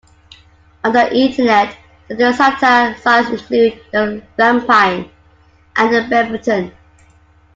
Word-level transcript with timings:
On 0.83 0.91
the 0.93 1.15
Internet, 1.15 1.77
noted 2.09 2.33
satire 2.35 2.95
sites 2.97 3.29
include 3.29 3.79
"The 3.91 4.19
Lapine" 4.39 5.11
and 5.75 5.93
"The 5.93 5.99
Beaverton". 6.09 6.71